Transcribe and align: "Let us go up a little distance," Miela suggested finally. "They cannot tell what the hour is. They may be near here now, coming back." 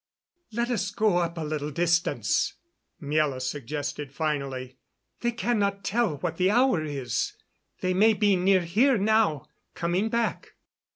"Let 0.51 0.71
us 0.71 0.89
go 0.89 1.17
up 1.17 1.37
a 1.37 1.41
little 1.43 1.69
distance," 1.69 2.55
Miela 2.99 3.39
suggested 3.39 4.11
finally. 4.11 4.79
"They 5.19 5.31
cannot 5.31 5.83
tell 5.83 6.17
what 6.17 6.37
the 6.37 6.49
hour 6.49 6.83
is. 6.83 7.33
They 7.81 7.93
may 7.93 8.13
be 8.15 8.35
near 8.35 8.61
here 8.61 8.97
now, 8.97 9.45
coming 9.75 10.09
back." 10.09 10.53